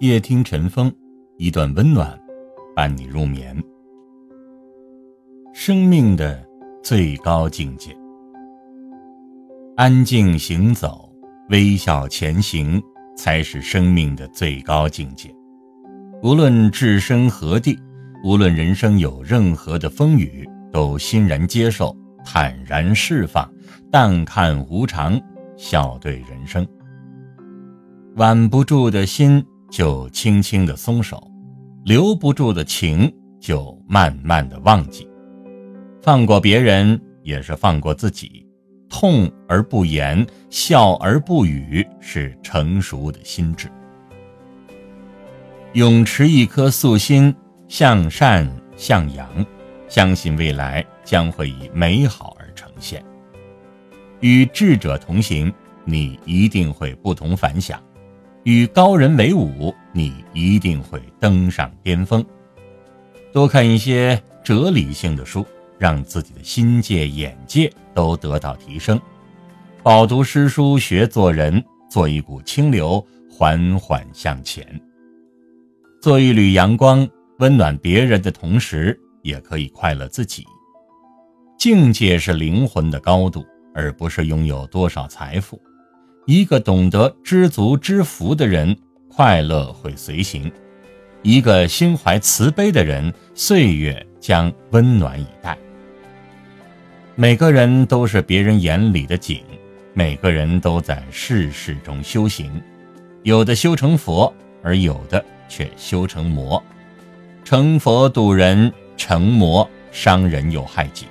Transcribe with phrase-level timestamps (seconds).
[0.00, 0.90] 夜听晨风，
[1.36, 2.18] 一段温暖，
[2.74, 3.54] 伴你入眠。
[5.52, 6.42] 生命的
[6.82, 7.94] 最高境界，
[9.76, 11.12] 安静行走，
[11.50, 12.82] 微笑前行，
[13.14, 15.30] 才是生命的最高境界。
[16.22, 17.78] 无论置身何地，
[18.24, 21.94] 无论人生有任何的风雨，都欣然接受，
[22.24, 23.46] 坦然释放，
[23.92, 25.20] 淡看无常，
[25.58, 26.66] 笑对人生。
[28.16, 29.44] 挽不住的心。
[29.70, 31.30] 就轻轻的松手，
[31.84, 33.10] 留不住的情
[33.40, 35.08] 就慢慢的忘记，
[36.02, 38.46] 放过别人也是放过自己，
[38.88, 43.70] 痛而不言，笑而不语，是成熟的心智。
[45.74, 47.32] 永持一颗素心，
[47.68, 49.46] 向善向阳，
[49.88, 53.04] 相信未来将会以美好而呈现。
[54.18, 55.50] 与智者同行，
[55.84, 57.80] 你一定会不同凡响。
[58.44, 62.24] 与高人为伍，你一定会登上巅峰。
[63.32, 65.46] 多看一些哲理性的书，
[65.78, 69.00] 让自己的心界、眼界都得到提升。
[69.82, 74.66] 饱读诗书，学做人，做一股清流，缓缓向前。
[76.00, 77.06] 做一缕阳光，
[77.38, 80.44] 温暖别人的同时，也可以快乐自己。
[81.58, 85.60] 境界是灵魂的高度，而不是拥有多少财富。
[86.26, 88.76] 一个懂得知足知福的人，
[89.08, 90.50] 快乐会随行；
[91.22, 95.56] 一个心怀慈悲的人，岁月将温暖以待。
[97.16, 99.42] 每个人都是别人眼里的景，
[99.92, 102.50] 每个人都在世事中修行，
[103.22, 106.62] 有的修成佛，而有的却修成魔。
[107.44, 111.06] 成佛渡人，成魔伤人又害己。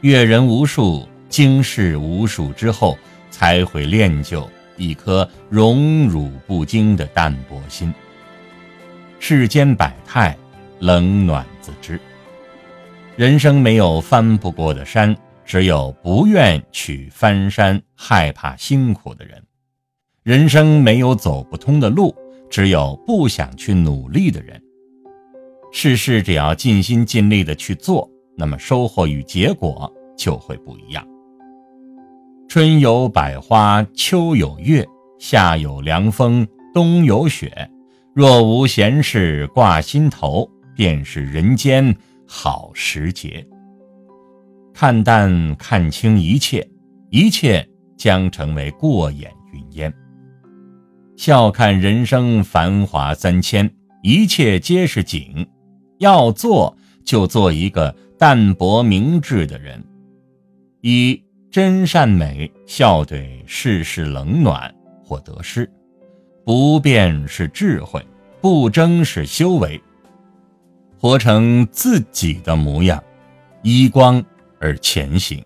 [0.00, 2.98] 阅人无数，经世无数之后。
[3.30, 7.92] 才会练就一颗荣辱不惊的淡泊心。
[9.18, 10.36] 世间百态，
[10.78, 11.98] 冷暖自知。
[13.16, 19.42] 人生没有翻不过的山，只有不愿去翻山、害怕辛苦的人。
[20.22, 22.14] 人生没有走不通的路，
[22.50, 24.60] 只有不想去努力的人。
[25.72, 31.06] 事事只要尽心尽力的去做，那么收获与结果就会不一样。
[32.56, 34.82] 春有百花，秋有月，
[35.18, 37.70] 夏有凉风，冬有雪。
[38.14, 41.94] 若无闲事挂心头，便是人间
[42.26, 43.46] 好时节。
[44.72, 46.66] 看淡看清一切，
[47.10, 47.62] 一切
[47.94, 49.92] 将成为过眼云烟。
[51.14, 53.70] 笑看人生繁华三千，
[54.02, 55.46] 一切皆是景。
[55.98, 56.74] 要做
[57.04, 59.84] 就做一个淡泊明志的人。
[60.80, 61.22] 一。
[61.50, 64.74] 真善美，笑对世事冷暖
[65.04, 65.70] 或得失，
[66.44, 68.04] 不变是智慧，
[68.40, 69.80] 不争是修为。
[70.98, 73.02] 活成自己的模样，
[73.62, 74.22] 依光
[74.58, 75.42] 而前行。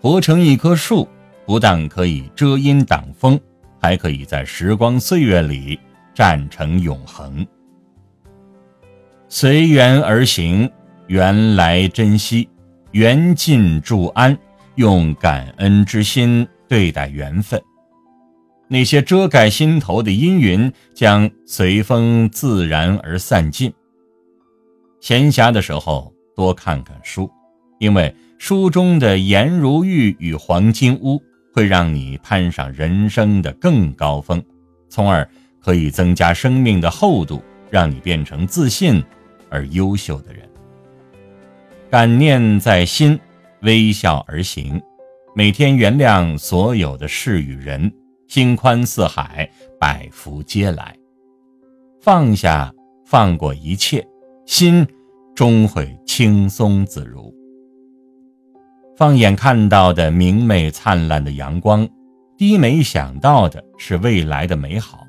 [0.00, 1.08] 活成一棵树，
[1.46, 3.38] 不但可以遮阴挡风，
[3.80, 5.78] 还可以在时光岁月里
[6.14, 7.46] 站成永恒。
[9.28, 10.70] 随缘而行，
[11.06, 12.48] 缘来珍惜，
[12.92, 14.36] 缘尽祝安。
[14.76, 17.60] 用感恩之心对待缘分，
[18.68, 23.72] 那些遮盖心头的阴云将随风自然而散尽。
[25.00, 27.30] 闲暇的时候多看看书，
[27.78, 31.22] 因为书中的颜如玉与黄金屋
[31.54, 34.42] 会让你攀上人生的更高峰，
[34.90, 35.26] 从而
[35.58, 39.02] 可以增加生命的厚度，让你变成自信
[39.48, 40.46] 而优秀的人。
[41.90, 43.18] 感念在心。
[43.66, 44.80] 微笑而行，
[45.34, 47.92] 每天原谅所有的事与人，
[48.28, 49.50] 心宽似海，
[49.80, 50.96] 百福皆来。
[52.00, 52.72] 放下，
[53.04, 54.06] 放过一切，
[54.46, 54.86] 心
[55.34, 57.34] 终会轻松自如。
[58.96, 61.88] 放眼看到的明媚灿烂的阳光，
[62.38, 65.00] 低眉想到的是未来的美好。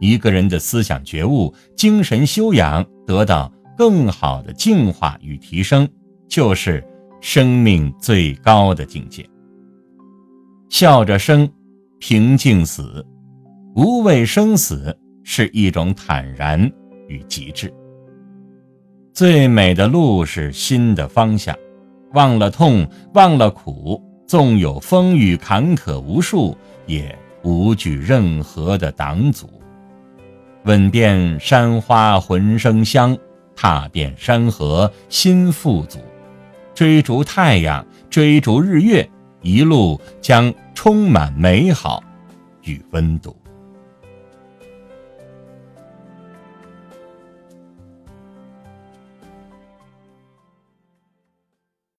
[0.00, 5.88] 一个人的思想觉悟、精神修养得到更好的净化与提升，
[6.28, 6.84] 就是。
[7.20, 9.28] 生命最高的境界，
[10.70, 11.48] 笑着生，
[11.98, 13.04] 平静死，
[13.76, 16.70] 无畏生死是一种坦然
[17.08, 17.72] 与极致。
[19.12, 21.54] 最美的路是心的方向，
[22.14, 26.56] 忘了痛，忘了苦，纵有风雨坎坷无数，
[26.86, 29.46] 也无惧任何的挡阻。
[30.64, 33.16] 吻遍山花浑生香，
[33.54, 35.98] 踏遍山河心富足。
[36.80, 39.06] 追逐太阳，追逐日月，
[39.42, 42.02] 一路将充满美好
[42.62, 43.36] 与温度。